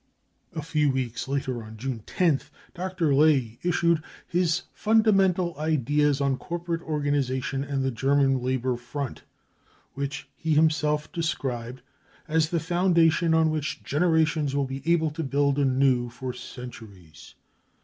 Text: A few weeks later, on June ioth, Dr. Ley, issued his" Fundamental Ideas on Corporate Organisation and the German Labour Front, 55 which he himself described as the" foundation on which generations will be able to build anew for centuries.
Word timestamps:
A 0.55 0.63
few 0.63 0.89
weeks 0.89 1.27
later, 1.27 1.61
on 1.63 1.77
June 1.77 1.99
ioth, 1.99 2.49
Dr. 2.73 3.13
Ley, 3.13 3.59
issued 3.61 4.01
his" 4.27 4.63
Fundamental 4.73 5.55
Ideas 5.59 6.19
on 6.19 6.37
Corporate 6.37 6.81
Organisation 6.81 7.63
and 7.63 7.83
the 7.85 7.91
German 7.91 8.41
Labour 8.41 8.77
Front, 8.77 9.19
55 9.89 9.91
which 9.93 10.27
he 10.35 10.55
himself 10.55 11.11
described 11.11 11.83
as 12.27 12.49
the" 12.49 12.59
foundation 12.73 13.35
on 13.35 13.51
which 13.51 13.83
generations 13.83 14.55
will 14.55 14.65
be 14.65 14.81
able 14.91 15.11
to 15.11 15.23
build 15.23 15.59
anew 15.59 16.09
for 16.09 16.33
centuries. 16.33 17.35